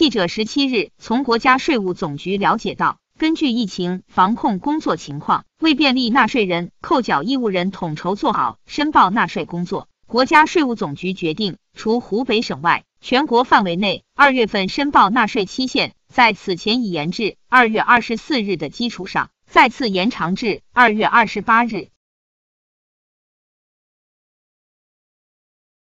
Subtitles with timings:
[0.00, 9.86] 记者十七日从国家税务总局了解到根据疫情防控工作情况为便利纳税人扣缴义务人统筹做好申报纳税工作。
[10.08, 21.93] 国家税务总局决定除湖北省外全国范围内二月份申报纳税期限在此前已延至二月二十四日的基础上再次延长至二月二十八日。